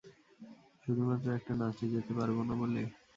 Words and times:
শুধুমাত্র 0.83 1.27
একটা 1.37 1.53
নাচে 1.55 1.85
যেতে 1.93 2.11
পারবো 2.19 2.41
না 2.43 2.53
বলে? 2.61 2.81